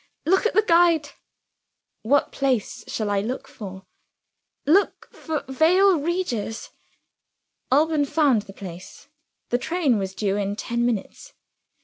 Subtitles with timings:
[0.25, 1.09] Look at the guide."
[2.01, 3.85] "What place shall I look for?"
[4.65, 6.71] "Look for Vale Regis."
[7.71, 9.09] Alban found the place.
[9.49, 11.33] The train was due in ten minutes.